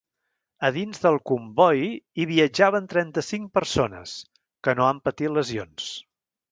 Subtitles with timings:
[0.69, 1.83] A dins del comboi
[2.23, 4.19] hi viatjaven trenta-cinc persones,
[4.69, 5.91] que no han patit lesions.